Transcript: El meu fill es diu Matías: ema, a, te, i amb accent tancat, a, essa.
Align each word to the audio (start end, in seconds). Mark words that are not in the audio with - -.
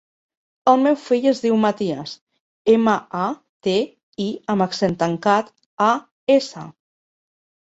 El 0.69 0.79
meu 0.85 0.95
fill 1.01 1.25
es 1.31 1.41
diu 1.43 1.57
Matías: 1.65 2.13
ema, 2.77 2.95
a, 3.19 3.27
te, 3.69 3.75
i 4.27 4.27
amb 4.55 4.67
accent 4.69 4.97
tancat, 5.05 5.53
a, 5.91 5.93
essa. 6.39 6.67